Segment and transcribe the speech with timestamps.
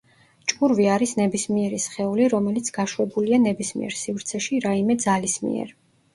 [0.51, 5.79] ჭურვი არის ნებისმიერი სხეული რომელიც გაშვებულია ნებისმიერ სივრცეში რაიმე ძალის მიერ.